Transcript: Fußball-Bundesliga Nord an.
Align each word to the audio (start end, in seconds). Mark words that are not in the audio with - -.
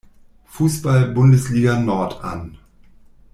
Fußball-Bundesliga 0.47 1.77
Nord 1.79 2.23
an. 2.23 2.57